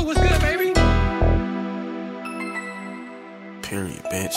Ooh, 0.00 0.04
what's 0.04 0.20
good, 0.20 0.40
baby? 0.40 0.72
Period, 3.60 4.02
bitch. 4.10 4.36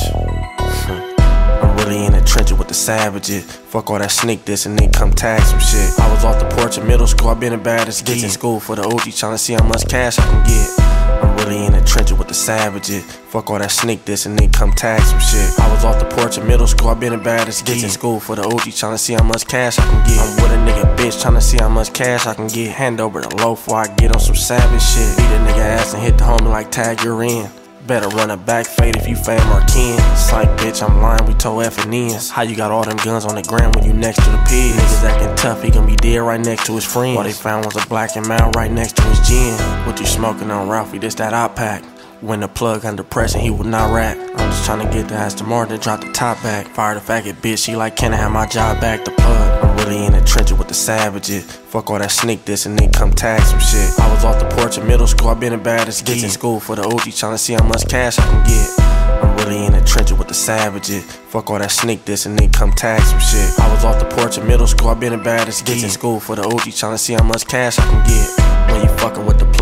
I'm 1.64 1.78
really 1.78 2.06
in 2.06 2.12
the 2.12 2.22
trenches 2.26 2.58
with 2.58 2.68
the 2.68 2.74
savages. 2.74 3.46
Fuck 3.46 3.90
all 3.90 4.00
that 4.00 4.12
sneak 4.12 4.44
this 4.44 4.66
and 4.66 4.78
then 4.78 4.92
come 4.92 5.12
tag 5.12 5.42
some 5.44 5.60
shit. 5.60 5.98
I 6.00 6.12
was 6.14 6.26
off 6.26 6.40
the 6.40 6.54
porch 6.56 6.78
in 6.78 6.86
middle 6.86 7.08
school, 7.08 7.30
I 7.30 7.36
been 7.36 7.54
the 7.54 7.58
baddest 7.58 8.06
kids 8.06 8.24
in 8.24 8.30
school 8.30 8.60
for 8.60 8.76
the 8.76 8.84
OG, 8.84 9.14
tryna 9.14 9.40
see 9.40 9.54
how 9.54 9.64
much 9.64 9.88
cash 9.88 10.20
I 10.20 10.24
can 10.24 10.44
get. 10.44 11.23
Really 11.44 11.66
in 11.66 11.74
the 11.74 11.82
trenches 11.82 12.18
with 12.18 12.30
the 12.30 12.34
savages. 12.34 13.04
Fuck 13.04 13.50
all 13.50 13.60
that 13.60 13.70
sneak 13.70 14.06
this 14.06 14.26
and 14.26 14.40
then 14.40 14.50
come 14.50 14.72
tag 14.72 15.02
some 15.02 15.20
shit. 15.20 15.60
I 15.60 15.70
was 15.74 15.84
off 15.84 16.00
the 16.00 16.06
porch 16.16 16.38
in 16.38 16.48
middle 16.48 16.68
school, 16.68 16.88
I 16.88 16.94
been 16.94 17.12
the 17.12 17.18
baddest 17.18 17.66
kids 17.66 17.84
in 17.84 17.90
school 17.90 18.22
for 18.22 18.38
the 18.38 18.44
OG, 18.44 18.72
tryna 18.72 18.98
see 18.98 19.14
how 19.14 19.24
much 19.24 19.46
cash 19.46 19.78
I 19.78 19.84
can 19.84 20.08
get. 20.08 20.20
I'm 20.20 20.42
with 20.42 20.52
a 20.54 20.56
nigga 20.56 20.96
bitch, 20.96 21.22
tryna 21.22 21.42
see 21.42 21.58
how 21.58 21.68
much 21.68 21.92
cash 21.92 22.28
I 22.28 22.34
can 22.34 22.48
get. 22.48 22.72
Hand 22.72 23.02
over 23.02 23.20
the 23.20 23.36
loaf 23.36 23.66
before 23.66 23.80
I 23.80 23.94
get 23.96 24.14
on 24.14 24.22
some 24.22 24.36
savage 24.36 24.82
shit. 24.82 25.18
Beat 25.18 25.26
a 25.26 25.40
nigga 25.40 25.60
ass 25.60 25.94
and 25.94 26.02
hit 26.02 26.18
the 26.18 26.24
homie 26.24 26.50
like 26.50 26.72
tag, 26.72 27.04
you're 27.04 27.22
in. 27.24 27.50
Better 27.88 28.08
run 28.16 28.32
a 28.32 28.38
back 28.38 28.66
fade 28.66 28.96
if 28.96 29.10
you 29.10 29.16
fam 29.18 29.42
or 29.52 29.60
kin. 29.68 29.98
Like, 30.32 30.48
bitch, 30.58 30.82
I'm 30.82 31.02
lying, 31.02 31.26
we 31.26 31.34
told 31.34 31.64
F 31.66 31.84
and 31.84 31.94
N's. 31.94 32.30
How 32.30 32.42
you 32.44 32.56
got 32.56 32.72
all 32.72 32.84
them 32.86 32.96
guns 32.98 33.26
on 33.26 33.36
the 33.36 33.42
ground 33.42 33.76
when 33.76 33.84
you 33.84 33.92
next 33.92 34.24
to 34.24 34.30
the 34.30 34.38
pigs? 34.48 34.78
Niggas 34.78 35.04
acting 35.04 35.36
tough, 35.36 35.62
he 35.62 35.70
gon' 35.70 35.86
be 35.86 35.98
dead 35.98 36.20
right 36.20 36.40
next 36.40 36.66
to 36.68 36.76
his 36.76 36.86
friends. 36.86 37.18
All 37.18 37.24
they 37.24 37.34
found 37.34 37.66
was 37.66 37.76
a 37.76 37.86
black 37.88 38.16
and 38.16 38.26
man 38.26 38.52
right 38.56 38.72
next 38.72 38.96
to 38.96 39.02
his 39.04 39.20
gin. 39.28 39.60
What 39.86 40.00
you 40.00 40.06
smoking 40.06 40.50
on, 40.50 40.70
Ralfy? 40.70 41.02
This 41.02 41.16
that 41.16 41.34
I 41.34 41.50
pack. 41.50 41.84
When 42.22 42.40
the 42.40 42.48
plug 42.48 42.86
under 42.86 43.04
pressure, 43.04 43.40
he 43.40 43.50
would 43.50 43.68
not 43.68 43.94
rap. 43.94 44.18
I'm 44.18 44.50
just 44.50 44.70
tryna 44.70 44.90
get 44.90 45.10
the 45.10 45.16
ass 45.16 45.34
Aston 45.34 45.50
Martin, 45.50 45.78
drop 45.82 46.00
the 46.00 46.12
top 46.14 46.42
back. 46.42 46.68
Fire 46.68 46.96
the 46.96 47.02
faggot 47.02 47.42
bitch, 47.42 47.66
she 47.66 47.76
like, 47.76 47.98
can 47.98 48.14
I 48.14 48.16
have 48.16 48.32
my 48.32 48.46
job 48.46 48.80
back? 48.80 49.04
The 49.04 49.12
plug. 49.12 49.63
I'm 49.84 49.90
really 49.90 50.06
in 50.06 50.14
the 50.14 50.22
trenches 50.22 50.58
with 50.58 50.70
the 50.70 50.74
savages. 50.74 51.44
Fuck 51.44 51.90
all 51.90 52.00
that 52.00 52.10
sneak 52.10 52.46
this 52.46 52.66
and 52.66 52.80
then 52.80 52.90
come 52.90 53.12
tag 53.12 53.42
some 53.42 53.60
shit. 53.60 54.00
I 54.00 54.14
was 54.14 54.24
off 54.24 54.40
the 54.40 54.48
porch 54.56 54.78
in 54.78 54.88
middle 54.88 55.08
school, 55.08 55.28
I 55.28 55.34
been 55.34 55.52
the 55.52 55.58
baddest 55.58 56.06
kids 56.06 56.24
in 56.24 56.30
school 56.30 56.62
for 56.62 56.78
the 56.78 56.84
OG, 56.84 57.12
tryna 57.12 57.38
see 57.38 57.52
how 57.52 57.66
much 57.66 57.90
cash 57.90 58.18
I 58.18 58.24
can 58.24 58.48
get. 58.48 58.80
I'm 58.80 59.36
really 59.36 59.66
in 59.66 59.74
the 59.74 59.82
trenches 59.82 60.18
with 60.18 60.30
the 60.30 60.34
savages. 60.34 61.04
Fuck 61.04 61.50
all 61.50 61.60
that 61.60 61.70
sneak 61.70 62.06
this 62.06 62.26
and 62.26 62.40
then 62.40 62.50
come 62.54 62.72
tag 62.72 63.02
some 63.02 63.20
shit. 63.20 63.60
I 63.60 63.74
was 63.74 63.84
off 63.84 64.00
the 64.00 64.06
porch 64.16 64.38
in 64.38 64.48
middle 64.48 64.68
school, 64.68 64.88
I 64.88 64.94
been 64.94 65.12
the 65.12 65.18
baddest 65.18 65.66
kids 65.66 65.84
in 65.84 65.90
school 65.90 66.22
for 66.22 66.38
the 66.38 66.44
OG, 66.44 66.72
tryna 66.72 66.98
see 66.98 67.14
how 67.14 67.24
much 67.24 67.46
cash 67.46 67.78
I 67.78 67.84
can 67.84 68.08
get. 68.08 68.63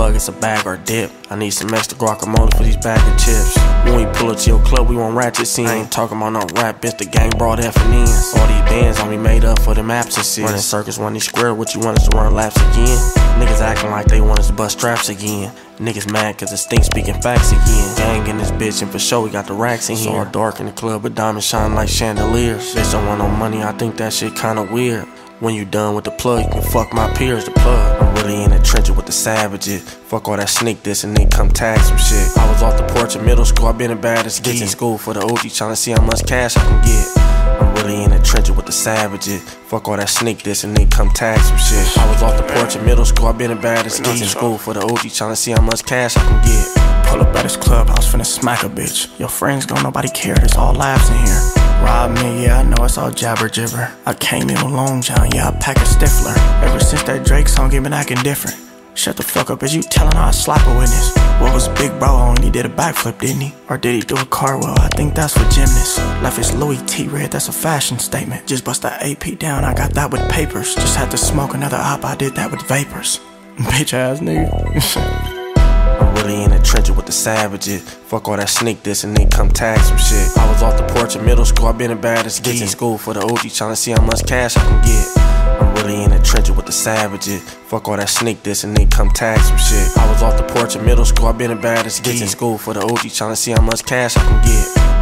When 0.02 0.14
you 0.14 0.20
fucking 0.20 0.26
with 0.26 0.26
the 0.26 0.26
plug, 0.26 0.26
it's 0.26 0.28
a 0.28 0.32
bag 0.32 0.66
or 0.66 0.74
a 0.74 0.78
dip. 0.78 1.12
I 1.30 1.36
need 1.36 1.52
some 1.52 1.74
extra 1.74 1.98
guacamole 1.98 2.56
for 2.58 2.64
these 2.64 2.78
bag 2.78 3.00
of 3.00 3.20
chips. 3.20 3.56
When 3.86 3.96
we 3.98 4.06
pull 4.18 4.32
up 4.32 4.38
to 4.40 4.50
your 4.50 4.64
club, 4.64 4.90
we 4.90 4.96
want 4.96 5.16
ratchet 5.16 5.48
scene. 5.48 5.68
I 5.68 5.76
ain't 5.76 5.92
talking 5.92 6.18
about 6.18 6.34
no 6.34 6.62
rap, 6.62 6.82
bitch. 6.82 6.98
The 6.98 7.06
gang 7.06 7.30
brought 7.38 7.60
F 7.60 7.78
and 7.78 7.94
N's. 7.94 8.34
All 8.36 8.48
these 8.48 8.62
bands 8.70 9.00
on 9.00 9.10
me 9.10 9.18
made 9.18 9.46
up 9.46 9.60
for 9.62 9.74
them 9.74 9.92
absences. 9.92 10.44
Running 10.44 10.60
circles, 10.60 10.98
running 10.98 11.22
square. 11.22 11.54
What 11.54 11.76
you 11.76 11.82
want 11.82 12.00
us 12.00 12.08
to 12.08 12.18
run 12.18 12.34
laps 12.34 12.58
again? 12.58 12.98
Niggas 13.40 13.62
acting 13.62 13.92
like 13.92 14.08
they 14.08 14.22
want 14.22 14.40
us 14.40 14.48
to 14.48 14.54
bust 14.54 14.80
straps 14.80 15.10
again. 15.10 15.54
Niggas 15.78 16.12
mad 16.12 16.38
cause 16.38 16.52
the 16.52 16.58
stink 16.58 16.84
speaking 16.84 17.20
facts 17.22 17.52
again. 17.52 17.98
Gang 17.98 18.28
in 18.28 18.38
this 18.38 18.52
bitch, 18.52 18.82
and 18.82 18.92
for 18.92 19.00
sure 19.00 19.22
we 19.22 19.30
got 19.30 19.48
the 19.48 19.54
racks 19.54 19.90
in 19.90 19.96
here. 19.96 20.12
All 20.12 20.26
dark 20.26 20.60
in 20.60 20.66
the 20.66 20.72
club, 20.72 21.04
but 21.04 21.16
diamonds 21.16 21.46
shine 21.46 21.74
like 21.74 21.90
chandeliers. 21.90 22.74
Bitch 22.76 22.92
don't 22.92 23.06
want 23.08 23.20
no 23.20 23.28
money, 23.30 23.64
I 23.64 23.72
think 23.74 23.98
that 23.98 24.14
shit 24.14 24.36
kinda 24.36 24.64
weird. 24.64 25.06
When 25.40 25.56
you 25.56 25.66
done 25.66 25.96
with 25.96 26.06
the 26.06 26.12
plug, 26.12 26.46
you 26.46 26.52
can 26.52 26.62
fuck 26.62 26.94
my 26.94 27.10
peers, 27.14 27.46
the 27.46 27.52
plug. 27.52 28.01
I'm 28.22 28.28
really 28.28 28.44
in 28.44 28.52
the 28.52 28.60
trenches 28.60 28.96
with 28.96 29.08
the 29.08 29.12
savages. 29.12 29.82
Fuck 29.82 30.28
all 30.28 30.38
that 30.38 30.48
sneak 30.48 30.84
this 30.84 31.04
and 31.04 31.18
then 31.18 31.28
come 31.28 31.50
tag 31.50 31.80
some 31.80 31.98
shit. 31.98 32.38
I 32.38 32.52
was 32.52 32.62
off 32.62 32.78
the 32.78 32.86
porch 32.94 33.16
in 33.16 33.26
middle 33.26 33.46
school, 33.46 33.66
I 33.66 33.72
been 33.72 33.90
the 33.90 33.96
baddest 33.96 34.44
kids 34.44 34.62
in 34.62 34.68
school 34.68 35.00
for 35.00 35.16
the 35.16 35.22
OG, 35.22 35.50
tryna 35.50 35.76
see 35.76 35.90
how 35.90 36.04
much 36.04 36.28
cash 36.28 36.56
I 36.56 36.62
can 36.62 36.86
get. 36.86 37.18
I'm 37.18 37.74
really 37.74 38.04
in 38.04 38.12
the 38.12 38.20
trenches 38.20 38.56
with 38.56 38.68
the 38.68 38.72
savages. 38.72 39.42
Fuck 39.42 39.88
all 39.88 39.98
that 39.98 40.08
sneak 40.08 40.44
this 40.44 40.64
and 40.64 40.78
then 40.78 40.88
come 40.92 41.10
tag 41.10 41.40
some 41.40 41.58
shit. 41.58 41.98
I 41.98 42.08
was 42.12 42.22
off 42.22 42.38
the 42.38 42.54
porch 42.54 42.76
in 42.76 42.86
middle 42.86 43.06
school, 43.06 43.26
I 43.26 43.32
been 43.32 43.50
the 43.50 43.56
baddest 43.56 44.04
kids 44.04 44.22
in 44.22 44.28
school 44.28 44.60
for 44.60 44.76
the 44.76 44.82
OG, 44.82 45.10
tryna 45.10 45.36
see 45.36 45.54
how 45.54 45.62
much 45.62 45.84
cash 45.84 46.16
I 46.16 46.22
can 46.22 46.46
get. 46.46 47.08
Pull 47.08 47.22
up 47.22 47.36
at 47.36 47.44
his 47.44 47.58
clubhouse, 47.58 48.14
finna 48.14 48.26
smack 48.26 48.62
a 48.64 48.70
bitch. 48.70 49.18
Your 49.20 49.30
friends 49.30 49.66
don't 49.66 49.82
nobody 49.82 50.10
care, 50.10 50.36
there's 50.36 50.56
all 50.56 50.74
laughs 50.74 51.10
in 51.10 51.18
here. 51.26 51.71
Rob 51.82 52.12
me, 52.12 52.44
yeah, 52.46 52.60
I 52.60 52.64
know 52.64 52.86
it's 52.86 52.98
all 52.98 53.12
jabber 53.12 53.50
jibber. 53.50 53.92
I 54.06 54.14
came 54.14 54.50
in 54.50 54.56
with 54.56 54.74
Long 54.74 55.02
John, 55.02 55.30
yeah, 55.34 55.50
I 55.50 55.52
pack 55.60 55.78
a 55.78 55.86
stiffler. 55.86 56.34
Ever 56.64 56.80
since 56.80 57.04
that 57.04 57.26
Drake 57.26 57.48
song, 57.48 57.72
he 57.72 57.80
been 57.80 57.94
acting 57.94 58.18
different. 58.24 58.58
Shut 58.94 59.18
the 59.18 59.24
fuck 59.24 59.50
up, 59.50 59.64
is 59.64 59.74
you 59.74 59.82
telling 59.82 60.14
how 60.14 60.28
I 60.28 60.32
slap 60.32 60.66
a 60.68 60.78
witness? 60.78 61.16
What 61.40 61.54
was 61.54 61.70
Big 61.70 61.98
Bro 61.98 62.10
on? 62.10 62.44
He 62.44 62.52
did 62.52 62.66
a 62.66 62.70
backflip, 62.70 63.20
didn't 63.20 63.42
he? 63.42 63.54
Or 63.70 63.78
did 63.78 63.96
he 63.96 64.02
do 64.02 64.16
a 64.16 64.26
cartwheel? 64.26 64.76
I 64.78 64.90
think 64.96 65.16
that's 65.16 65.34
for 65.34 65.50
gymnasts. 65.50 65.98
Left 66.22 66.38
is 66.38 66.54
Louis 66.54 66.78
T 66.86 67.08
red, 67.08 67.32
that's 67.32 67.48
a 67.48 67.54
fashion 67.54 67.98
statement. 68.00 68.46
Just 68.46 68.64
bust 68.64 68.84
that 68.84 69.02
AP 69.02 69.40
down, 69.40 69.64
I 69.64 69.74
got 69.74 69.94
that 69.94 70.12
with 70.12 70.30
papers. 70.30 70.76
Just 70.76 70.98
had 70.98 71.10
to 71.12 71.18
smoke 71.18 71.54
another 71.54 71.78
op, 71.78 72.06
I 72.06 72.16
did 72.16 72.36
that 72.36 72.52
with 72.52 72.62
vapors. 72.64 73.20
Bitch 73.58 73.94
ass 73.94 74.20
nigga. 74.20 75.28
I'm 76.22 76.28
really 76.28 76.44
in 76.44 76.52
the 76.52 76.60
trenches 76.60 76.96
with 76.96 77.08
the 77.08 77.12
savages. 77.12 77.82
Fuck 77.82 78.28
all 78.28 78.38
that 78.38 78.48
sneak 78.48 78.84
this 78.84 79.04
and 79.04 79.18
then 79.18 79.28
come 79.28 79.50
tag 79.50 79.80
some 79.80 79.98
shit. 79.98 80.38
I 80.38 80.48
was 80.52 80.62
off 80.62 80.78
the 80.78 80.86
porch 80.94 81.16
in 81.16 81.26
middle 81.26 81.46
school, 81.46 81.66
I 81.66 81.72
been 81.72 81.90
the 81.90 81.96
baddest 81.96 82.44
kids 82.44 82.62
in 82.62 82.68
school 82.68 83.00
for 83.00 83.16
the 83.16 83.22
OG, 83.22 83.50
tryna 83.50 83.76
see 83.76 83.90
how 83.90 84.04
much 84.04 84.28
cash 84.28 84.56
I 84.56 84.62
can 84.62 84.86
get. 84.86 85.18
I'm 85.18 85.74
really 85.74 86.04
in 86.04 86.12
the 86.12 86.20
trenches 86.20 86.56
with 86.56 86.68
the 86.68 86.72
savages. 86.72 87.42
Fuck 87.42 87.88
all 87.88 87.98
that 87.98 88.08
sneak 88.08 88.44
this 88.44 88.64
and 88.64 88.78
then 88.78 88.88
come 88.92 89.10
tag 89.10 89.40
some 89.40 89.58
shit. 89.58 89.98
I 89.98 90.12
was 90.12 90.22
off 90.22 90.38
the 90.38 90.44
porch 90.54 90.76
in 90.76 90.86
middle 90.86 91.06
school, 91.06 91.26
I 91.26 91.32
been 91.32 91.50
the 91.50 91.56
baddest 91.56 92.04
kids 92.04 92.22
in 92.22 92.28
school 92.28 92.60
for 92.60 92.76
the 92.76 92.82
OG, 92.82 93.10
tryna 93.10 93.36
see 93.36 93.54
how 93.54 93.62
much 93.62 93.84
cash 93.84 94.16
I 94.16 94.22
can 94.22 94.46
get. 94.46 95.01